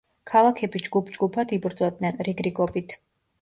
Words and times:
ქალაქები 0.29 0.79
ჯგუფ-ჯგუფად 0.87 1.53
იბრძოდნენ, 1.59 2.19
რიგ-რიგობით. 2.29 2.99